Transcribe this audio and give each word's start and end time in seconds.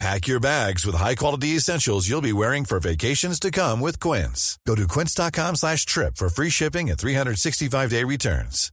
Pack 0.00 0.26
your 0.26 0.40
bags 0.40 0.84
with 0.84 0.96
high-quality 0.96 1.56
essentials 1.56 2.08
you'll 2.08 2.20
be 2.20 2.32
wearing 2.32 2.64
for 2.64 2.80
vacations 2.80 3.38
to 3.40 3.50
come 3.50 3.80
with 3.80 4.00
Quince. 4.00 4.58
Go 4.66 4.74
to 4.74 4.86
quince.com 4.88 5.56
slash 5.56 5.86
trip 5.86 6.16
for 6.16 6.28
free 6.28 6.50
shipping 6.50 6.90
and 6.90 6.98
365-day 6.98 8.02
returns. 8.04 8.70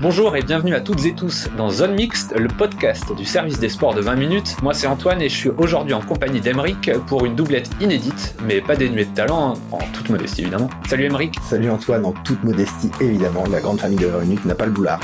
Bonjour 0.00 0.36
et 0.36 0.42
bienvenue 0.42 0.74
à 0.74 0.80
toutes 0.80 1.04
et 1.06 1.12
tous 1.12 1.48
dans 1.56 1.70
Zone 1.70 1.94
Mixte, 1.94 2.32
le 2.38 2.46
podcast 2.46 3.12
du 3.16 3.24
service 3.24 3.58
des 3.58 3.68
sports 3.68 3.94
de 3.94 4.00
20 4.00 4.14
minutes. 4.14 4.56
Moi 4.62 4.72
c'est 4.72 4.86
Antoine 4.86 5.20
et 5.20 5.28
je 5.28 5.34
suis 5.36 5.48
aujourd'hui 5.48 5.92
en 5.92 6.00
compagnie 6.00 6.40
d'Emeric 6.40 6.92
pour 7.08 7.26
une 7.26 7.34
doublette 7.34 7.68
inédite, 7.80 8.36
mais 8.44 8.60
pas 8.60 8.76
dénuée 8.76 9.06
de 9.06 9.14
talent, 9.14 9.54
hein, 9.56 9.60
en 9.72 9.78
toute 9.92 10.08
modestie 10.08 10.42
évidemment. 10.42 10.70
Salut 10.88 11.04
Emeric 11.06 11.34
Salut 11.50 11.68
Antoine, 11.68 12.04
en 12.06 12.12
toute 12.12 12.42
modestie 12.44 12.90
évidemment, 13.00 13.42
la 13.50 13.60
grande 13.60 13.80
famille 13.80 13.98
de 13.98 14.06
20 14.06 14.20
minutes 14.20 14.44
n'a 14.44 14.54
pas 14.54 14.66
le 14.66 14.72
boulard. 14.72 15.00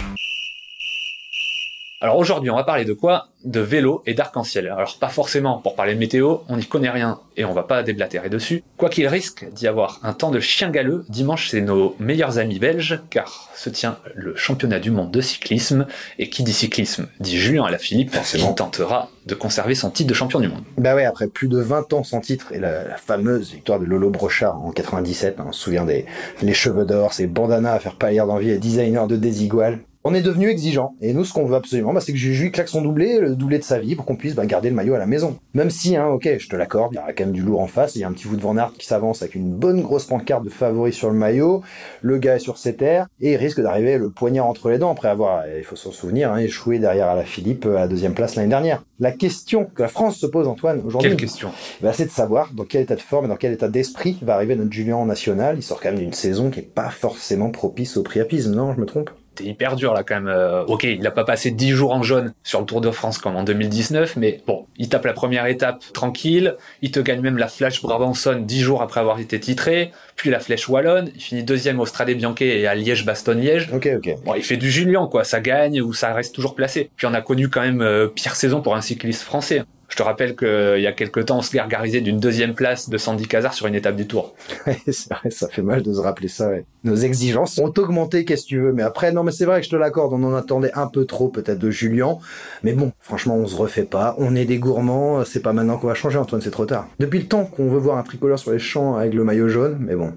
Alors 2.04 2.18
aujourd'hui, 2.18 2.50
on 2.50 2.56
va 2.56 2.64
parler 2.64 2.84
de 2.84 2.92
quoi? 2.92 3.28
De 3.46 3.60
vélo 3.60 4.02
et 4.04 4.12
d'arc-en-ciel. 4.12 4.66
Alors 4.66 4.98
pas 5.00 5.08
forcément 5.08 5.56
pour 5.56 5.74
parler 5.74 5.95
de 5.95 5.98
météo, 5.98 6.36
on 6.50 6.58
n'y 6.58 6.66
connaît 6.66 6.90
rien 6.90 7.18
et 7.38 7.46
on 7.46 7.54
va 7.54 7.62
pas 7.62 7.82
déblatérer 7.82 8.28
dessus. 8.28 8.62
Quoi 8.76 8.90
qu'il 8.90 9.06
risque 9.08 9.46
d'y 9.52 9.66
avoir 9.66 10.00
un 10.02 10.12
temps 10.12 10.30
de 10.30 10.38
chien 10.38 10.68
galeux, 10.68 11.06
dimanche 11.09 11.48
c'est 11.48 11.62
nos 11.62 11.96
meilleurs 11.98 12.36
amis 12.36 12.59
belges 12.59 13.00
car 13.09 13.48
se 13.54 13.70
tient 13.70 13.96
le 14.14 14.37
championnat 14.37 14.80
du 14.80 14.90
monde 14.90 15.12
de 15.12 15.23
cyclisme 15.23 15.87
et 16.18 16.29
qui 16.29 16.42
dit 16.42 16.52
cyclisme 16.52 17.06
dit 17.20 17.38
Julien 17.38 17.64
Alaphilippe 17.64 18.14
qui 18.23 18.54
tentera 18.54 19.09
de 19.24 19.34
conserver 19.34 19.74
son 19.74 19.88
titre 19.88 20.10
de 20.10 20.14
champion 20.14 20.40
du 20.40 20.48
monde. 20.48 20.64
Bah 20.76 20.95
ouais, 20.95 21.07
après 21.07 21.29
plus 21.29 21.48
de 21.48 21.59
20 21.59 21.95
ans 21.95 22.04
sans 22.04 22.20
titre 22.20 22.52
et 22.52 22.59
la, 22.59 22.84
la 22.84 22.98
fameuse 22.98 23.51
victoire 23.51 23.80
de 23.80 23.86
Lolo 23.86 24.10
Brochard 24.10 24.62
en 24.62 24.73
97, 24.73 25.40
hein, 25.40 25.46
on 25.48 25.52
se 25.52 25.62
souvient 25.62 25.86
des 25.86 26.04
les 26.42 26.52
cheveux 26.52 26.84
d'or, 26.84 27.14
ces 27.14 27.26
bandanas 27.26 27.73
à 27.73 27.79
faire 27.79 27.96
pâlir 27.96 28.26
d'envie 28.26 28.51
et 28.51 28.59
designer 28.59 29.07
de 29.07 29.16
désigual 29.16 29.80
on 30.05 30.15
est 30.15 30.21
devenu 30.21 30.49
exigeant. 30.49 30.95
Et 31.01 31.15
nous, 31.15 31.24
ce 31.24 31.33
qu'on 31.33 31.47
veut 31.47 31.57
absolument, 31.57 31.93
bah, 31.95 32.01
c'est 32.01 32.13
que 32.13 32.19
Juju 32.19 32.51
claque 32.51 32.69
son 32.69 32.83
doublé, 32.83 33.19
le 33.19 33.35
doublé 33.35 33.59
de 33.59 33.65
sa 33.65 33.79
vie, 33.79 33.97
pour 33.97 34.05
qu'on 34.05 34.16
puisse 34.16 34.35
bah, 34.35 34.45
garder 34.45 34.69
le 34.69 34.74
maillot 34.74 34.95
à 34.95 34.99
la 34.99 35.07
maison. 35.07 35.38
Même 35.55 35.71
si, 35.71 35.97
hein, 35.97 36.07
ok, 36.09 36.29
je 36.38 36.49
te 36.49 36.57
l'accorde, 36.57 36.93
il 36.93 36.97
y 36.97 36.99
a 36.99 37.13
quand 37.13 37.24
même 37.24 37.33
du 37.33 37.41
lourd 37.41 37.60
en 37.60 37.66
face. 37.66 37.97
Il 37.97 38.01
y 38.01 38.05
a 38.05 38.09
un 38.09 38.13
petit 38.13 38.29
bout 38.29 38.37
de 38.37 38.43
Van 38.43 38.57
Aert 38.57 38.73
qui 38.79 38.87
s'avance 38.87 39.23
avec 39.23 39.35
une 39.35 39.51
bonne 39.51 39.80
grosse 39.80 40.05
pancarte 40.05 40.45
de 40.45 40.51
favori 40.51 40.93
sur 40.93 41.09
le 41.10 41.16
maillot. 41.16 41.63
Le 42.02 42.19
gars 42.19 42.37
est 42.37 42.41
sur 42.41 42.59
ses 42.59 42.77
terres 42.77 43.07
et 43.21 43.32
il 43.32 43.37
risque 43.37 43.60
d'arriver 43.63 43.97
le 43.97 44.10
poignard 44.10 44.47
entre 44.47 44.69
les 44.69 44.79
dents 44.79 44.91
après 44.91 45.09
avoir, 45.09 45.45
il 45.57 45.65
faut 45.65 45.77
s'en 45.77 45.91
souvenir, 45.91 46.32
hein, 46.32 46.38
échoué 46.38 46.79
derrière 46.79 47.09
à 47.09 47.15
la 47.16 47.25
Philippe 47.25 47.65
à 47.66 47.80
la 47.80 47.88
deuxième 47.88 48.15
place 48.15 48.37
l'année 48.37 48.49
dernière. 48.49 48.85
La 49.01 49.10
question 49.10 49.65
que 49.75 49.82
la 49.82 49.88
France 49.88 50.16
se 50.16 50.27
pose, 50.27 50.47
Antoine, 50.47 50.82
aujourd'hui. 50.85 51.10
Quelle 51.10 51.19
question? 51.19 51.51
bah, 51.82 51.93
C'est 51.95 52.05
de 52.05 52.10
savoir 52.10 52.52
dans 52.52 52.65
quel 52.65 52.82
état 52.82 52.95
de 52.95 53.01
forme 53.01 53.25
et 53.25 53.29
dans 53.29 53.37
quel 53.37 53.52
état 53.52 53.69
d'esprit 53.69 54.19
va 54.23 54.35
arriver 54.35 54.55
notre 54.55 54.73
Julien 54.73 54.97
en 54.97 55.07
national. 55.07 55.57
Il 55.59 55.63
sort 55.63 55.80
quand 55.80 55.91
même 55.91 55.99
d'une 55.99 56.13
saison 56.13 56.51
qui 56.51 56.60
est 56.60 56.63
pas 56.63 56.91
forcément 56.91 57.51
propice 57.51 57.97
au 57.97 58.02
priapisme, 58.02 58.55
non? 58.55 58.75
Je 58.75 58.80
me 58.80 58.87
trompe? 58.87 59.10
C'était 59.37 59.51
hyper 59.51 59.77
dur 59.77 59.95
là 59.95 60.02
quand 60.02 60.15
même. 60.15 60.29
Euh, 60.29 60.65
ok, 60.65 60.85
il 60.85 61.07
a 61.07 61.10
pas 61.10 61.24
passé 61.24 61.51
10 61.51 61.71
jours 61.71 61.93
en 61.93 62.02
jaune 62.02 62.32
sur 62.43 62.60
le 62.60 62.66
Tour 62.66 62.80
de 62.80 62.90
France 62.90 63.18
comme 63.18 63.37
en 63.37 63.43
2019, 63.43 64.16
mais 64.16 64.41
bon, 64.47 64.66
il 64.76 64.88
tape 64.88 65.04
la 65.04 65.12
première 65.12 65.47
étape 65.47 65.82
tranquille, 65.93 66.56
il 66.82 66.91
te 66.91 67.00
gagne 67.00 67.21
même 67.21 67.37
la 67.37 67.49
Flèche 67.49 67.82
Brabanson 67.82 68.41
10 68.41 68.60
jours 68.60 68.82
après 68.82 69.00
avoir 69.00 69.19
été 69.19 69.41
titré, 69.41 69.91
puis 70.16 70.31
la 70.31 70.41
Flèche 70.41 70.69
Wallonne, 70.69 71.10
il 71.15 71.21
finit 71.21 71.43
deuxième 71.43 71.81
au 71.81 71.87
Stradé 71.87 72.15
Bianquet 72.15 72.60
et 72.60 72.66
à 72.66 72.75
Liège-Bastogne-Liège. 72.75 73.71
Ok, 73.72 73.88
ok. 73.97 74.16
Bon, 74.25 74.34
il 74.34 74.43
fait 74.43 74.56
du 74.56 74.71
Julien 74.71 75.09
quoi, 75.10 75.25
ça 75.25 75.41
gagne 75.41 75.81
ou 75.81 75.93
ça 75.93 76.12
reste 76.12 76.34
toujours 76.34 76.54
placé. 76.54 76.91
Puis 76.97 77.06
on 77.06 77.14
a 77.14 77.20
connu 77.20 77.48
quand 77.48 77.62
même 77.62 77.82
euh, 77.82 78.08
pire 78.08 78.37
saison 78.37 78.62
pour 78.62 78.76
un 78.76 78.81
cycliste 78.81 79.22
français. 79.22 79.64
Je 79.94 79.99
te 79.99 80.03
rappelle 80.03 80.34
qu'il 80.34 80.81
y 80.81 80.88
a 80.88 80.93
quelques 80.93 81.27
temps, 81.27 81.38
on 81.38 81.41
se 81.41 81.55
gargarisait 81.55 82.00
d'une 82.00 82.19
deuxième 82.19 82.55
place 82.55 82.91
de 82.91 82.99
Sandy 82.99 83.28
Cazard 83.28 83.55
sur 83.55 83.69
une 83.69 83.77
étape 83.77 83.94
du 83.94 84.09
Tour. 84.09 84.34
c'est 84.88 85.09
vrai, 85.09 85.31
ça 85.31 85.47
fait 85.47 85.62
mal 85.62 85.84
de 85.84 85.94
se 85.94 86.00
rappeler 86.00 86.27
ça. 86.27 86.49
Ouais. 86.49 86.65
Nos 86.82 86.97
exigences 86.97 87.56
ont 87.59 87.72
augmenté, 87.78 88.25
qu'est-ce 88.25 88.43
que 88.43 88.49
tu 88.49 88.59
veux. 88.59 88.72
Mais 88.72 88.82
après, 88.82 89.12
non, 89.12 89.22
mais 89.22 89.31
c'est 89.31 89.44
vrai 89.44 89.60
que 89.60 89.66
je 89.66 89.71
te 89.71 89.77
l'accorde, 89.77 90.12
on 90.12 90.25
en 90.25 90.34
attendait 90.34 90.72
un 90.75 90.88
peu 90.88 91.05
trop 91.05 91.28
peut-être 91.28 91.60
de 91.60 91.71
Julien. 91.71 92.19
Mais 92.65 92.72
bon, 92.72 92.91
franchement, 92.99 93.37
on 93.37 93.47
se 93.47 93.55
refait 93.55 93.84
pas. 93.84 94.16
On 94.19 94.34
est 94.34 94.47
des 94.47 94.59
gourmands. 94.59 95.25
C'est 95.25 95.43
pas 95.43 95.53
maintenant 95.53 95.78
qu'on 95.78 95.87
va 95.87 95.94
changer, 95.94 96.19
Antoine, 96.19 96.41
c'est 96.41 96.50
trop 96.50 96.66
tard. 96.66 96.88
Depuis 96.99 97.21
le 97.21 97.26
temps 97.26 97.44
qu'on 97.44 97.69
veut 97.69 97.78
voir 97.78 97.97
un 97.97 98.03
tricolore 98.03 98.41
sur 98.41 98.50
les 98.50 98.59
champs 98.59 98.97
avec 98.97 99.15
le 99.15 99.22
maillot 99.22 99.49
jaune, 99.49 99.76
mais 99.78 99.94
bon. 99.94 100.12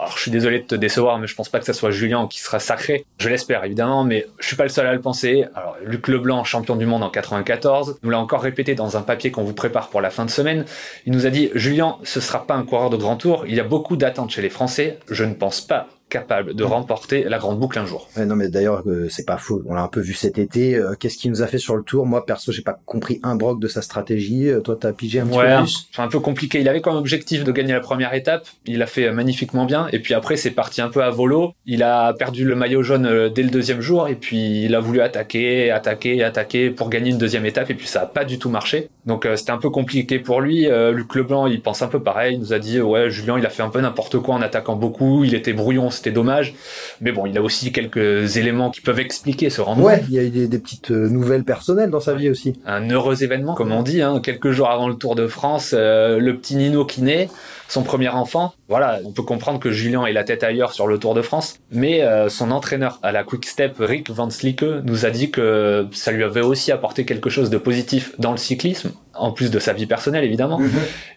Alors, 0.00 0.16
je 0.16 0.22
suis 0.22 0.30
désolé 0.30 0.60
de 0.60 0.64
te 0.64 0.74
décevoir, 0.74 1.18
mais 1.18 1.26
je 1.26 1.34
pense 1.34 1.50
pas 1.50 1.58
que 1.58 1.66
ça 1.66 1.74
soit 1.74 1.90
Julien 1.90 2.26
qui 2.26 2.40
sera 2.40 2.58
sacré. 2.58 3.04
Je 3.18 3.28
l'espère, 3.28 3.62
évidemment, 3.64 4.02
mais 4.02 4.26
je 4.38 4.46
suis 4.46 4.56
pas 4.56 4.62
le 4.62 4.70
seul 4.70 4.86
à 4.86 4.94
le 4.94 5.00
penser. 5.02 5.44
Alors, 5.54 5.76
Luc 5.84 6.08
Leblanc, 6.08 6.42
champion 6.42 6.74
du 6.74 6.86
monde 6.86 7.02
en 7.02 7.10
94, 7.10 7.98
nous 8.02 8.08
l'a 8.08 8.18
encore 8.18 8.40
répété 8.40 8.74
dans 8.74 8.96
un 8.96 9.02
papier 9.02 9.30
qu'on 9.30 9.44
vous 9.44 9.52
prépare 9.52 9.90
pour 9.90 10.00
la 10.00 10.08
fin 10.08 10.24
de 10.24 10.30
semaine. 10.30 10.64
Il 11.04 11.12
nous 11.12 11.26
a 11.26 11.30
dit, 11.30 11.50
Julien, 11.54 11.98
ce 12.02 12.18
sera 12.20 12.46
pas 12.46 12.54
un 12.54 12.62
coureur 12.62 12.88
de 12.88 12.96
grand 12.96 13.16
tour. 13.16 13.44
Il 13.46 13.54
y 13.54 13.60
a 13.60 13.64
beaucoup 13.64 13.96
d'attentes 13.96 14.30
chez 14.30 14.40
les 14.40 14.48
Français. 14.48 14.98
Je 15.10 15.24
ne 15.24 15.34
pense 15.34 15.60
pas 15.60 15.88
capable 16.10 16.54
de 16.54 16.64
remporter 16.64 17.24
la 17.24 17.38
grande 17.38 17.58
boucle 17.58 17.78
un 17.78 17.86
jour. 17.86 18.08
Ouais, 18.16 18.26
non 18.26 18.36
mais 18.36 18.48
d'ailleurs 18.48 18.82
euh, 18.86 19.06
c'est 19.08 19.24
pas 19.26 19.38
faux. 19.38 19.62
On 19.66 19.74
l'a 19.74 19.82
un 19.82 19.88
peu 19.88 20.00
vu 20.00 20.12
cet 20.12 20.36
été. 20.38 20.74
Euh, 20.74 20.94
Qu'est-ce 20.98 21.16
qu'il 21.16 21.30
nous 21.30 21.42
a 21.42 21.46
fait 21.46 21.58
sur 21.58 21.76
le 21.76 21.82
tour? 21.82 22.04
Moi 22.04 22.26
perso 22.26 22.52
j'ai 22.52 22.62
pas 22.62 22.78
compris 22.84 23.20
un 23.22 23.36
broc 23.36 23.60
de 23.60 23.68
sa 23.68 23.80
stratégie. 23.80 24.48
Euh, 24.48 24.60
toi 24.60 24.76
t'as 24.78 24.92
pigé 24.92 25.20
un 25.20 25.26
petit 25.26 25.38
Ouais, 25.38 25.46
peu 25.46 25.52
un, 25.52 25.62
plus? 25.62 25.88
c'est 25.92 26.02
un 26.02 26.08
peu 26.08 26.20
compliqué. 26.20 26.60
Il 26.60 26.68
avait 26.68 26.80
comme 26.80 26.96
objectif 26.96 27.44
de 27.44 27.52
gagner 27.52 27.72
la 27.72 27.80
première 27.80 28.12
étape. 28.14 28.46
Il 28.66 28.82
a 28.82 28.86
fait 28.86 29.06
euh, 29.08 29.12
magnifiquement 29.12 29.64
bien. 29.64 29.86
Et 29.92 30.00
puis 30.00 30.12
après, 30.14 30.36
c'est 30.36 30.50
parti 30.50 30.82
un 30.82 30.88
peu 30.88 31.02
à 31.02 31.10
volo. 31.10 31.52
Il 31.64 31.82
a 31.82 32.12
perdu 32.14 32.44
le 32.44 32.54
maillot 32.56 32.82
jaune 32.82 33.30
dès 33.34 33.42
le 33.42 33.50
deuxième 33.50 33.80
jour. 33.80 34.08
Et 34.08 34.16
puis 34.16 34.64
il 34.64 34.74
a 34.74 34.80
voulu 34.80 35.00
attaquer, 35.00 35.70
attaquer, 35.70 36.22
attaquer 36.24 36.70
pour 36.70 36.90
gagner 36.90 37.10
une 37.10 37.18
deuxième 37.18 37.46
étape. 37.46 37.70
Et 37.70 37.74
puis 37.74 37.86
ça 37.86 38.02
a 38.02 38.06
pas 38.06 38.24
du 38.24 38.38
tout 38.38 38.50
marché. 38.50 38.88
Donc 39.06 39.26
c'était 39.36 39.52
un 39.52 39.58
peu 39.58 39.70
compliqué 39.70 40.18
pour 40.18 40.40
lui. 40.40 40.68
Luc 40.92 41.14
Leblanc, 41.14 41.46
il 41.46 41.60
pense 41.62 41.82
un 41.82 41.88
peu 41.88 42.02
pareil. 42.02 42.34
Il 42.34 42.40
nous 42.40 42.52
a 42.52 42.58
dit, 42.58 42.80
ouais, 42.80 43.10
Julien, 43.10 43.38
il 43.38 43.46
a 43.46 43.50
fait 43.50 43.62
un 43.62 43.68
peu 43.70 43.80
n'importe 43.80 44.18
quoi 44.18 44.34
en 44.34 44.42
attaquant 44.42 44.76
beaucoup. 44.76 45.24
Il 45.24 45.34
était 45.34 45.52
brouillon, 45.52 45.90
c'était 46.00 46.12
dommage. 46.12 46.54
Mais 47.00 47.12
bon, 47.12 47.26
il 47.26 47.36
a 47.36 47.42
aussi 47.42 47.72
quelques 47.72 48.36
éléments 48.36 48.70
qui 48.70 48.80
peuvent 48.80 49.00
expliquer 49.00 49.50
ce 49.50 49.60
rendement. 49.60 49.84
Ouais, 49.84 50.02
il 50.08 50.14
y 50.14 50.18
a 50.18 50.22
eu 50.22 50.30
des, 50.30 50.48
des 50.48 50.58
petites 50.58 50.90
euh, 50.90 51.08
nouvelles 51.08 51.44
personnelles 51.44 51.90
dans 51.90 52.00
sa 52.00 52.14
vie 52.14 52.30
aussi. 52.30 52.54
un 52.66 52.88
heureux 52.90 53.22
événement, 53.22 53.54
comme 53.54 53.72
on 53.72 53.82
dit, 53.82 54.02
hein, 54.02 54.20
quelques 54.22 54.50
jours 54.50 54.70
avant 54.70 54.88
le 54.88 54.94
Tour 54.94 55.14
de 55.14 55.26
France, 55.26 55.74
euh, 55.76 56.18
le 56.18 56.36
petit 56.36 56.56
Nino 56.56 56.84
qui 56.84 57.02
naît, 57.02 57.28
son 57.68 57.82
premier 57.82 58.08
enfant. 58.08 58.54
Voilà, 58.68 59.00
on 59.04 59.12
peut 59.12 59.22
comprendre 59.22 59.60
que 59.60 59.70
Julien 59.70 60.06
ait 60.06 60.12
la 60.12 60.24
tête 60.24 60.42
ailleurs 60.42 60.72
sur 60.72 60.86
le 60.86 60.98
Tour 60.98 61.14
de 61.14 61.22
France, 61.22 61.58
mais 61.70 62.02
euh, 62.02 62.28
son 62.28 62.50
entraîneur 62.50 62.98
à 63.02 63.12
la 63.12 63.24
Quick 63.24 63.46
Step, 63.46 63.76
Rick 63.78 64.10
Van 64.10 64.30
Slicke, 64.30 64.64
nous 64.84 65.06
a 65.06 65.10
dit 65.10 65.30
que 65.30 65.86
ça 65.92 66.12
lui 66.12 66.24
avait 66.24 66.40
aussi 66.40 66.72
apporté 66.72 67.04
quelque 67.04 67.30
chose 67.30 67.50
de 67.50 67.58
positif 67.58 68.14
dans 68.18 68.32
le 68.32 68.38
cyclisme, 68.38 68.92
en 69.20 69.32
plus 69.32 69.50
de 69.50 69.58
sa 69.58 69.72
vie 69.72 69.86
personnelle 69.86 70.24
évidemment. 70.24 70.60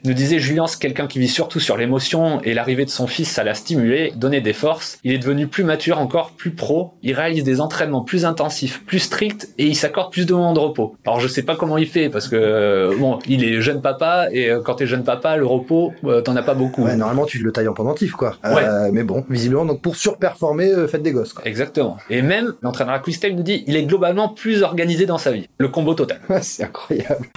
Il 0.03 0.09
nous 0.09 0.13
disait 0.13 0.39
Julien, 0.39 0.67
c'est 0.67 0.79
quelqu'un 0.79 1.07
qui 1.07 1.19
vit 1.19 1.27
surtout 1.27 1.59
sur 1.59 1.77
l'émotion 1.77 2.41
et 2.41 2.53
l'arrivée 2.53 2.85
de 2.85 2.89
son 2.89 3.07
fils, 3.07 3.29
ça 3.29 3.43
l'a 3.43 3.53
stimulé, 3.53 4.13
donné 4.15 4.41
des 4.41 4.53
forces. 4.53 4.99
Il 5.03 5.13
est 5.13 5.17
devenu 5.17 5.47
plus 5.47 5.63
mature, 5.63 5.99
encore 5.99 6.31
plus 6.31 6.51
pro. 6.51 6.93
Il 7.01 7.13
réalise 7.13 7.43
des 7.43 7.61
entraînements 7.61 8.01
plus 8.01 8.25
intensifs, 8.25 8.83
plus 8.85 8.99
stricts 8.99 9.49
et 9.57 9.65
il 9.65 9.75
s'accorde 9.75 10.11
plus 10.11 10.25
de 10.25 10.33
moments 10.33 10.53
de 10.53 10.59
repos. 10.59 10.95
Alors 11.05 11.19
je 11.19 11.27
sais 11.27 11.43
pas 11.43 11.55
comment 11.55 11.77
il 11.77 11.87
fait 11.87 12.09
parce 12.09 12.27
que 12.27 12.35
euh, 12.35 12.95
bon, 12.97 13.19
il 13.27 13.43
est 13.43 13.61
jeune 13.61 13.81
papa 13.81 14.27
et 14.31 14.49
euh, 14.49 14.61
quand 14.61 14.75
t'es 14.75 14.87
jeune 14.87 15.03
papa, 15.03 15.37
le 15.37 15.45
repos, 15.45 15.93
euh, 16.05 16.21
t'en 16.21 16.35
as 16.35 16.43
pas 16.43 16.53
beaucoup. 16.53 16.83
Ouais, 16.83 16.95
normalement 16.95 17.25
tu 17.25 17.39
le 17.39 17.51
tailles 17.51 17.67
en 17.67 17.73
pendentif 17.73 18.13
quoi. 18.13 18.37
Mais 18.91 19.03
bon, 19.03 19.25
visiblement 19.29 19.65
donc 19.65 19.81
pour 19.81 19.95
surperformer, 19.95 20.87
faites 20.87 21.03
des 21.03 21.11
gosses 21.11 21.33
quoi. 21.33 21.45
Exactement. 21.45 21.97
Et 22.09 22.21
même 22.21 22.53
l'entraîneur 22.61 22.95
à 22.95 22.99
Quick-Step 22.99 23.33
nous 23.35 23.43
dit, 23.43 23.63
il 23.67 23.75
est 23.75 23.83
globalement 23.83 24.29
plus 24.29 24.63
organisé 24.63 25.05
dans 25.05 25.17
sa 25.17 25.31
vie. 25.31 25.47
Le 25.57 25.67
combo 25.67 25.93
total. 25.93 26.19
Ouais, 26.29 26.41
c'est 26.41 26.63
incroyable. 26.63 27.27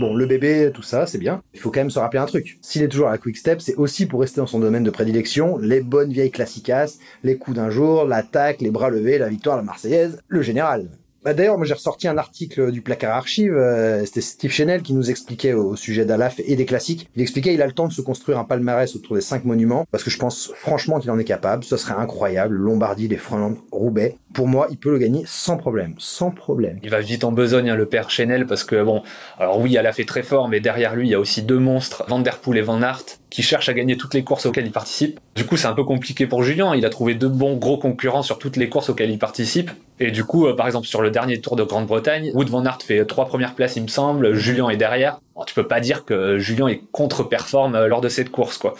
Bon, 0.00 0.14
le 0.14 0.26
bébé, 0.26 0.70
tout 0.72 0.82
ça, 0.82 1.06
c'est 1.06 1.18
bien. 1.18 1.42
Il 1.54 1.58
faut 1.60 1.72
quand 1.72 1.80
même 1.80 1.90
se 1.90 1.98
rappeler 1.98 2.20
un 2.20 2.26
truc. 2.26 2.58
S'il 2.62 2.82
est 2.82 2.88
toujours 2.88 3.08
à 3.08 3.12
la 3.12 3.18
Quick 3.18 3.36
Step, 3.36 3.60
c'est 3.60 3.74
aussi 3.74 4.06
pour 4.06 4.20
rester 4.20 4.40
dans 4.40 4.46
son 4.46 4.60
domaine 4.60 4.84
de 4.84 4.90
prédilection, 4.90 5.58
les 5.58 5.80
bonnes 5.80 6.12
vieilles 6.12 6.30
classicas, 6.30 6.98
les 7.24 7.36
coups 7.36 7.56
d'un 7.56 7.70
jour, 7.70 8.04
l'attaque, 8.04 8.60
les 8.60 8.70
bras 8.70 8.90
levés, 8.90 9.18
la 9.18 9.28
victoire, 9.28 9.56
la 9.56 9.64
Marseillaise, 9.64 10.20
le 10.28 10.42
général. 10.42 10.88
Bah 11.24 11.34
d'ailleurs, 11.34 11.58
moi 11.58 11.66
j'ai 11.66 11.74
ressorti 11.74 12.06
un 12.06 12.16
article 12.16 12.70
du 12.70 12.80
placard 12.80 13.16
archive, 13.16 13.52
euh, 13.52 14.04
c'était 14.04 14.20
Steve 14.20 14.52
Chenel 14.52 14.82
qui 14.82 14.94
nous 14.94 15.10
expliquait 15.10 15.52
au, 15.52 15.74
sujet 15.74 16.04
d'Alaf 16.04 16.38
et 16.38 16.54
des 16.54 16.64
classiques. 16.64 17.10
Il 17.16 17.22
expliquait 17.22 17.52
il 17.54 17.60
a 17.60 17.66
le 17.66 17.72
temps 17.72 17.88
de 17.88 17.92
se 17.92 18.00
construire 18.00 18.38
un 18.38 18.44
palmarès 18.44 18.94
autour 18.94 19.16
des 19.16 19.20
cinq 19.20 19.44
monuments, 19.44 19.84
parce 19.90 20.04
que 20.04 20.10
je 20.10 20.18
pense 20.18 20.52
franchement 20.54 21.00
qu'il 21.00 21.10
en 21.10 21.18
est 21.18 21.24
capable, 21.24 21.64
ce 21.64 21.76
serait 21.76 21.94
incroyable, 21.94 22.54
Lombardie, 22.54 23.08
les 23.08 23.16
Flandres, 23.16 23.58
Roubaix. 23.72 24.16
Pour 24.32 24.46
moi, 24.46 24.68
il 24.70 24.76
peut 24.76 24.90
le 24.90 24.98
gagner 24.98 25.24
sans 25.26 25.56
problème, 25.56 25.94
sans 25.98 26.30
problème. 26.30 26.78
Il 26.84 26.90
va 26.90 27.00
vite 27.00 27.24
en 27.24 27.32
besogne, 27.32 27.70
hein, 27.70 27.76
le 27.76 27.86
père 27.86 28.10
Chenel, 28.10 28.46
parce 28.46 28.62
que 28.62 28.80
bon, 28.84 29.02
alors 29.38 29.60
oui, 29.60 29.74
elle 29.74 29.86
a 29.88 29.92
fait 29.92 30.04
très 30.04 30.22
fort, 30.22 30.48
mais 30.48 30.60
derrière 30.60 30.94
lui, 30.94 31.08
il 31.08 31.10
y 31.10 31.14
a 31.14 31.20
aussi 31.20 31.42
deux 31.42 31.58
monstres, 31.58 32.04
Van 32.06 32.20
Der 32.20 32.38
Poel 32.38 32.58
et 32.58 32.62
Van 32.62 32.80
Aert. 32.80 33.04
Qui 33.30 33.42
cherche 33.42 33.68
à 33.68 33.74
gagner 33.74 33.96
toutes 33.96 34.14
les 34.14 34.24
courses 34.24 34.46
auxquelles 34.46 34.66
il 34.66 34.72
participe. 34.72 35.20
Du 35.34 35.44
coup, 35.44 35.56
c'est 35.56 35.66
un 35.66 35.74
peu 35.74 35.84
compliqué 35.84 36.26
pour 36.26 36.42
Julien. 36.42 36.74
Il 36.74 36.84
a 36.86 36.90
trouvé 36.90 37.14
deux 37.14 37.28
bons 37.28 37.56
gros 37.56 37.78
concurrents 37.78 38.22
sur 38.22 38.38
toutes 38.38 38.56
les 38.56 38.68
courses 38.68 38.88
auxquelles 38.88 39.10
il 39.10 39.18
participe. 39.18 39.70
Et 40.00 40.10
du 40.10 40.24
coup, 40.24 40.46
euh, 40.46 40.54
par 40.54 40.66
exemple, 40.66 40.86
sur 40.86 41.02
le 41.02 41.10
dernier 41.10 41.40
Tour 41.40 41.56
de 41.56 41.64
Grande-Bretagne, 41.64 42.30
Wood 42.34 42.48
van 42.48 42.64
Aert 42.64 42.78
fait 42.82 43.04
trois 43.04 43.26
premières 43.26 43.54
places, 43.54 43.76
il 43.76 43.82
me 43.82 43.88
semble. 43.88 44.34
Julien 44.34 44.68
est 44.70 44.76
derrière. 44.76 45.20
tu 45.46 45.54
peux 45.54 45.66
pas 45.66 45.80
dire 45.80 46.04
que 46.04 46.38
Julien 46.38 46.68
est 46.68 46.82
contre-performe 46.92 47.74
euh, 47.74 47.88
lors 47.88 48.00
de 48.00 48.08
cette 48.08 48.30
course, 48.30 48.58
quoi. 48.58 48.74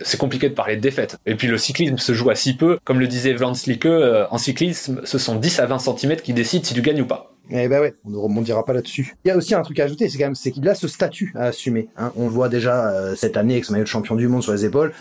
C'est 0.00 0.18
compliqué 0.18 0.48
de 0.48 0.54
parler 0.54 0.76
de 0.76 0.80
défaite. 0.80 1.16
Et 1.26 1.34
puis 1.34 1.48
le 1.48 1.58
cyclisme 1.58 1.98
se 1.98 2.12
joue 2.12 2.30
à 2.30 2.34
si 2.34 2.56
peu. 2.56 2.78
Comme 2.84 3.00
le 3.00 3.08
disait 3.08 3.32
Vance 3.32 3.66
Lieke, 3.66 3.86
euh, 3.86 4.26
en 4.30 4.38
cyclisme, 4.38 5.00
ce 5.04 5.18
sont 5.18 5.36
10 5.36 5.60
à 5.60 5.66
20 5.66 5.78
cm 5.78 6.16
qui 6.16 6.32
décident 6.32 6.64
si 6.64 6.74
tu 6.74 6.82
gagnes 6.82 7.02
ou 7.02 7.06
pas. 7.06 7.27
Eh 7.50 7.68
ben 7.68 7.80
ouais, 7.80 7.94
on 8.04 8.10
ne 8.10 8.16
rebondira 8.16 8.64
pas 8.64 8.72
là-dessus. 8.72 9.16
Il 9.24 9.28
y 9.28 9.30
a 9.30 9.36
aussi 9.36 9.54
un 9.54 9.62
truc 9.62 9.80
à 9.80 9.84
ajouter, 9.84 10.08
c'est 10.08 10.18
quand 10.18 10.26
même, 10.26 10.34
c'est 10.34 10.50
qu'il 10.50 10.68
a 10.68 10.74
ce 10.74 10.88
statut 10.88 11.32
à 11.34 11.44
assumer. 11.44 11.88
Hein. 11.96 12.12
On 12.16 12.24
le 12.24 12.30
voit 12.30 12.48
déjà 12.48 13.14
cette 13.16 13.36
année 13.36 13.54
avec 13.54 13.64
son 13.64 13.72
maillot 13.72 13.84
de 13.84 13.88
champion 13.88 14.16
du 14.16 14.28
monde 14.28 14.42
sur 14.42 14.52
les 14.52 14.64
épaules 14.64 14.92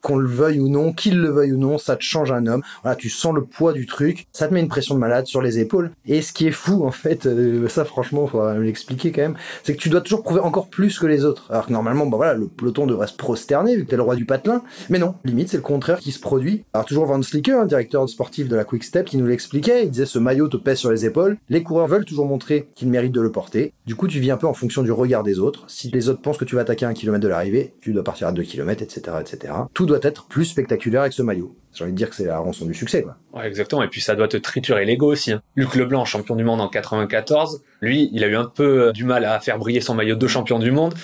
qu'on 0.00 0.16
le 0.16 0.28
veuille 0.28 0.60
ou 0.60 0.68
non, 0.68 0.92
qu'il 0.92 1.18
le 1.18 1.30
veuille 1.30 1.52
ou 1.52 1.58
non, 1.58 1.78
ça 1.78 1.96
te 1.96 2.02
change 2.02 2.32
un 2.32 2.46
homme. 2.46 2.62
Voilà, 2.82 2.96
tu 2.96 3.08
sens 3.08 3.34
le 3.34 3.44
poids 3.44 3.72
du 3.72 3.86
truc, 3.86 4.26
ça 4.32 4.48
te 4.48 4.54
met 4.54 4.60
une 4.60 4.68
pression 4.68 4.94
de 4.94 5.00
malade 5.00 5.26
sur 5.26 5.42
les 5.42 5.58
épaules. 5.58 5.90
Et 6.06 6.22
ce 6.22 6.32
qui 6.32 6.46
est 6.46 6.52
fou, 6.52 6.84
en 6.84 6.90
fait, 6.90 7.26
euh, 7.26 7.68
ça 7.68 7.84
franchement, 7.84 8.26
faut 8.26 8.52
l'expliquer 8.54 9.12
quand 9.12 9.22
même, 9.22 9.36
c'est 9.62 9.74
que 9.74 9.80
tu 9.80 9.88
dois 9.88 10.00
toujours 10.00 10.22
prouver 10.22 10.40
encore 10.40 10.68
plus 10.68 10.98
que 10.98 11.06
les 11.06 11.24
autres. 11.24 11.46
Alors 11.50 11.66
que 11.66 11.72
normalement, 11.72 12.06
bah 12.06 12.16
voilà, 12.16 12.34
le 12.34 12.46
peloton 12.46 12.86
devrait 12.86 13.06
se 13.06 13.14
prosterner 13.14 13.76
vu 13.76 13.84
que 13.84 13.90
t'es 13.90 13.96
le 13.96 14.02
roi 14.02 14.16
du 14.16 14.24
patelin. 14.24 14.62
Mais 14.88 14.98
non, 14.98 15.14
limite, 15.24 15.48
c'est 15.50 15.56
le 15.56 15.62
contraire 15.62 15.98
qui 15.98 16.12
se 16.12 16.20
produit. 16.20 16.64
Alors 16.72 16.86
toujours 16.86 17.06
Van 17.06 17.20
Slicker, 17.22 17.58
un 17.58 17.66
directeur 17.66 18.08
sportif 18.08 18.48
de 18.48 18.56
la 18.56 18.64
Quick 18.64 18.84
Step, 18.84 19.06
qui 19.06 19.16
nous 19.16 19.26
l'expliquait. 19.26 19.84
Il 19.84 19.90
disait 19.90 20.06
ce 20.06 20.18
maillot 20.18 20.48
te 20.48 20.56
pèse 20.56 20.78
sur 20.78 20.90
les 20.90 21.04
épaules. 21.04 21.36
Les 21.48 21.62
coureurs 21.62 21.86
veulent 21.86 22.04
toujours 22.04 22.26
montrer 22.26 22.68
qu'ils 22.74 22.88
méritent 22.88 23.12
de 23.12 23.20
le 23.20 23.32
porter. 23.32 23.72
Du 23.86 23.94
coup, 23.94 24.08
tu 24.08 24.20
vis 24.20 24.30
un 24.30 24.36
peu 24.36 24.46
en 24.46 24.54
fonction 24.54 24.82
du 24.82 24.92
regard 24.92 25.22
des 25.22 25.38
autres. 25.38 25.64
Si 25.68 25.90
les 25.90 26.08
autres 26.08 26.20
pensent 26.20 26.38
que 26.38 26.44
tu 26.44 26.54
vas 26.54 26.62
attaquer 26.62 26.86
un 26.86 26.94
kilomètre 26.94 27.22
de 27.22 27.28
l'arrivée, 27.28 27.74
tu 27.80 27.92
dois 27.92 28.04
partir 28.04 28.28
à 28.28 28.32
deux 28.32 28.42
kilomètres, 28.42 28.82
etc., 28.82 29.16
etc. 29.20 29.52
Tout 29.74 29.86
doit 29.90 30.00
être 30.02 30.26
plus 30.26 30.44
spectaculaire 30.44 31.02
avec 31.02 31.12
ce 31.12 31.22
maillot. 31.22 31.56
J'ai 31.72 31.84
envie 31.84 31.92
de 31.92 31.96
dire 31.96 32.10
que 32.10 32.16
c'est 32.16 32.24
la 32.24 32.38
rançon 32.38 32.66
du 32.66 32.74
succès, 32.74 33.02
quoi. 33.02 33.44
Exactement. 33.44 33.82
Et 33.82 33.88
puis 33.88 34.00
ça 34.00 34.14
doit 34.14 34.28
te 34.28 34.36
triturer 34.36 34.84
l'ego 34.84 35.12
aussi. 35.12 35.32
Hein. 35.32 35.42
Luc 35.56 35.74
Leblanc, 35.74 36.04
champion 36.04 36.34
du 36.34 36.44
monde 36.44 36.60
en 36.60 36.68
94, 36.68 37.62
lui, 37.80 38.10
il 38.12 38.24
a 38.24 38.26
eu 38.26 38.36
un 38.36 38.44
peu 38.44 38.88
euh, 38.88 38.92
du 38.92 39.04
mal 39.04 39.24
à 39.24 39.38
faire 39.40 39.58
briller 39.58 39.80
son 39.80 39.94
maillot 39.94 40.16
de 40.16 40.26
champion 40.26 40.58
du 40.58 40.72
monde. 40.72 40.94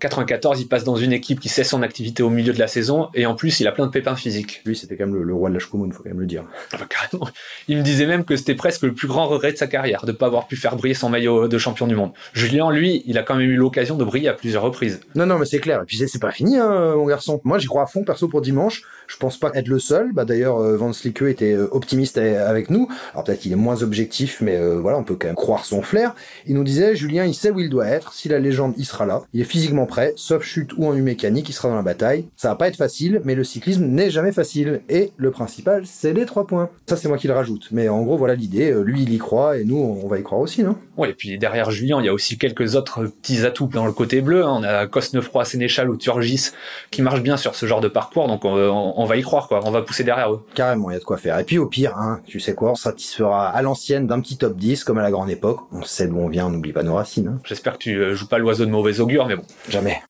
94, 0.00 0.60
il 0.60 0.68
passe 0.68 0.84
dans 0.84 0.96
une 0.96 1.12
équipe 1.12 1.40
qui 1.40 1.48
cesse 1.48 1.70
son 1.70 1.82
activité 1.82 2.22
au 2.22 2.30
milieu 2.30 2.52
de 2.52 2.58
la 2.58 2.66
saison 2.66 3.08
et 3.14 3.26
en 3.26 3.34
plus, 3.34 3.60
il 3.60 3.68
a 3.68 3.72
plein 3.72 3.86
de 3.86 3.90
pépins 3.90 4.16
physiques. 4.16 4.60
Lui, 4.64 4.76
c'était 4.76 4.96
quand 4.96 5.06
même 5.06 5.22
le, 5.22 5.34
roi 5.34 5.48
de 5.48 5.54
la 5.54 5.60
il 5.60 5.92
faut 5.92 6.02
quand 6.02 6.08
même 6.08 6.20
le 6.20 6.26
dire. 6.26 6.44
Ah 6.72 6.76
bah, 6.78 6.86
carrément. 6.88 7.28
Il 7.68 7.78
me 7.78 7.82
disait 7.82 8.06
même 8.06 8.24
que 8.24 8.36
c'était 8.36 8.54
presque 8.54 8.82
le 8.82 8.92
plus 8.92 9.08
grand 9.08 9.26
regret 9.26 9.52
de 9.52 9.56
sa 9.56 9.66
carrière 9.66 10.04
de 10.04 10.12
ne 10.12 10.16
pas 10.16 10.26
avoir 10.26 10.46
pu 10.46 10.56
faire 10.56 10.76
briller 10.76 10.94
son 10.94 11.08
maillot 11.08 11.48
de 11.48 11.58
champion 11.58 11.86
du 11.86 11.96
monde. 11.96 12.12
Julien, 12.32 12.70
lui, 12.70 13.02
il 13.06 13.18
a 13.18 13.22
quand 13.22 13.36
même 13.36 13.48
eu 13.48 13.56
l'occasion 13.56 13.96
de 13.96 14.04
briller 14.04 14.28
à 14.28 14.34
plusieurs 14.34 14.62
reprises. 14.62 15.00
Non, 15.14 15.26
non, 15.26 15.38
mais 15.38 15.46
c'est 15.46 15.60
clair. 15.60 15.82
Et 15.82 15.84
puis 15.86 15.96
c'est 15.96 16.18
pas 16.20 16.32
fini, 16.32 16.58
hein, 16.58 16.94
mon 16.96 17.06
garçon. 17.06 17.40
Moi, 17.44 17.58
j'y 17.58 17.66
crois 17.66 17.84
à 17.84 17.86
fond 17.86 18.04
perso 18.04 18.28
pour 18.28 18.40
dimanche. 18.40 18.82
Je 19.06 19.16
pense 19.16 19.38
pas 19.38 19.50
être 19.54 19.68
le 19.68 19.78
seul. 19.78 20.12
Bah 20.12 20.24
d'ailleurs, 20.24 20.58
euh, 20.58 20.76
Van 20.76 20.92
Slicke 20.92 21.22
était 21.22 21.52
euh, 21.52 21.68
optimiste 21.72 22.18
avec 22.18 22.70
nous. 22.70 22.88
Alors 23.12 23.24
peut-être 23.24 23.40
qu'il 23.40 23.52
est 23.52 23.56
moins 23.56 23.82
objectif, 23.82 24.40
mais 24.40 24.56
euh, 24.56 24.78
voilà, 24.80 24.98
on 24.98 25.04
peut 25.04 25.14
quand 25.14 25.26
même 25.26 25.36
croire 25.36 25.64
son 25.64 25.82
flair. 25.82 26.14
Il 26.46 26.54
nous 26.54 26.64
disait, 26.64 26.96
Julien, 26.96 27.24
il 27.24 27.34
sait 27.34 27.50
où 27.50 27.60
il 27.60 27.70
doit 27.70 27.86
être. 27.86 28.12
Si 28.12 28.28
la 28.28 28.38
légende, 28.38 28.74
il 28.76 28.84
sera 28.84 29.06
là. 29.06 29.22
Il 29.32 29.40
est 29.40 29.44
physiquement 29.44 29.83
prêt, 29.86 30.12
sauf 30.16 30.42
chute 30.42 30.72
ou 30.76 30.86
en 30.86 30.94
U 30.94 31.02
mécanique, 31.02 31.48
il 31.48 31.52
sera 31.52 31.68
dans 31.68 31.76
la 31.76 31.82
bataille. 31.82 32.26
Ça 32.36 32.48
va 32.48 32.56
pas 32.56 32.68
être 32.68 32.76
facile, 32.76 33.20
mais 33.24 33.34
le 33.34 33.44
cyclisme 33.44 33.84
n'est 33.84 34.10
jamais 34.10 34.32
facile. 34.32 34.82
Et 34.88 35.12
le 35.16 35.30
principal, 35.30 35.84
c'est 35.86 36.12
les 36.12 36.26
trois 36.26 36.46
points. 36.46 36.70
Ça, 36.86 36.96
c'est 36.96 37.08
moi 37.08 37.18
qui 37.18 37.28
le 37.28 37.34
rajoute. 37.34 37.68
Mais 37.70 37.88
en 37.88 38.02
gros, 38.02 38.16
voilà 38.16 38.34
l'idée. 38.34 38.74
Lui, 38.82 39.02
il 39.02 39.12
y 39.12 39.18
croit 39.18 39.58
et 39.58 39.64
nous, 39.64 39.76
on 39.76 40.06
va 40.06 40.18
y 40.18 40.22
croire 40.22 40.40
aussi, 40.40 40.62
non? 40.62 40.76
Ouais, 40.96 41.10
et 41.10 41.14
puis 41.14 41.38
derrière 41.38 41.70
Julien, 41.70 42.00
il 42.00 42.06
y 42.06 42.08
a 42.08 42.12
aussi 42.12 42.38
quelques 42.38 42.76
autres 42.76 43.06
petits 43.06 43.44
atouts 43.44 43.68
dans 43.72 43.86
le 43.86 43.92
côté 43.92 44.20
bleu. 44.20 44.44
Hein. 44.44 44.58
On 44.60 44.62
a 44.62 44.86
Cosnefroy, 44.86 45.44
Sénéchal 45.44 45.90
ou 45.90 45.96
Turgis 45.96 46.50
qui 46.90 47.02
marchent 47.02 47.22
bien 47.22 47.36
sur 47.36 47.54
ce 47.54 47.66
genre 47.66 47.80
de 47.80 47.88
parcours, 47.88 48.28
donc 48.28 48.44
on, 48.44 49.04
va 49.04 49.16
y 49.16 49.22
croire, 49.22 49.48
quoi. 49.48 49.60
On 49.64 49.70
va 49.70 49.82
pousser 49.82 50.04
derrière 50.04 50.32
eux. 50.32 50.44
Carrément, 50.54 50.90
il 50.90 50.94
y 50.94 50.96
a 50.96 51.00
de 51.00 51.04
quoi 51.04 51.16
faire. 51.16 51.38
Et 51.38 51.44
puis 51.44 51.58
au 51.58 51.66
pire, 51.66 51.96
hein, 51.96 52.20
tu 52.26 52.40
sais 52.40 52.54
quoi, 52.54 52.72
on 52.72 52.74
satisfera 52.74 53.48
à 53.48 53.62
l'ancienne 53.62 54.06
d'un 54.06 54.20
petit 54.20 54.36
top 54.36 54.56
10 54.56 54.84
comme 54.84 54.98
à 54.98 55.02
la 55.02 55.10
grande 55.10 55.30
époque. 55.30 55.60
On 55.72 55.82
sait 55.82 56.06
d'où 56.06 56.18
on 56.18 56.28
vient, 56.28 56.46
on 56.46 56.50
n'oublie 56.50 56.72
pas 56.72 56.82
nos 56.82 56.94
racines. 56.94 57.28
Hein. 57.28 57.40
J'espère 57.44 57.74
que 57.74 57.78
tu 57.78 57.96
euh, 57.96 58.14
joues 58.14 58.28
pas 58.28 58.38
l'oiseau 58.38 58.64
de 58.64 58.70
mauvais 58.70 59.00
augure, 59.00 59.26
mais 59.26 59.36
bon. 59.36 59.44
Jamais. 59.74 60.00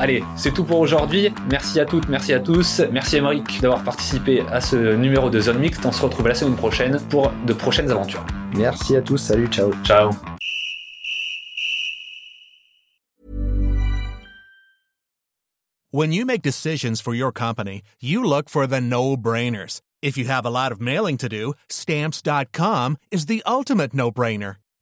Allez, 0.00 0.24
c'est 0.36 0.52
tout 0.52 0.64
pour 0.64 0.80
aujourd'hui. 0.80 1.32
Merci 1.48 1.78
à 1.78 1.84
toutes, 1.84 2.08
merci 2.08 2.32
à 2.32 2.40
tous. 2.40 2.82
Merci 2.90 3.18
Émeric 3.18 3.60
d'avoir 3.60 3.84
participé 3.84 4.42
à 4.50 4.60
ce 4.60 4.96
numéro 4.96 5.30
de 5.30 5.38
Zone 5.38 5.60
Mixte. 5.60 5.86
On 5.86 5.92
se 5.92 6.02
retrouve 6.02 6.26
la 6.26 6.34
semaine 6.34 6.56
prochaine 6.56 6.98
pour 7.08 7.30
de 7.46 7.52
prochaines 7.52 7.92
aventures. 7.92 8.26
Merci 8.56 8.96
à 8.96 9.00
tous, 9.00 9.18
salut, 9.18 9.46
ciao. 9.46 9.70
Ciao. 9.84 10.10
When 15.92 16.10
you 16.10 16.26
make 16.26 16.42
decisions 16.42 17.00
for 17.00 17.14
your 17.14 17.30
company, 17.30 17.82
you 18.00 18.24
look 18.24 18.48
for 18.50 18.66
the 18.66 18.80
no-brainers. 18.80 19.80
If 20.02 20.18
you 20.18 20.24
have 20.24 20.44
a 20.44 20.50
lot 20.50 20.72
of 20.72 20.80
mailing 20.80 21.16
to 21.18 21.28
do, 21.28 21.54
stamps.com 21.68 22.96
is 23.12 23.26
the 23.26 23.44
ultimate 23.46 23.94
no-brainer. 23.94 24.56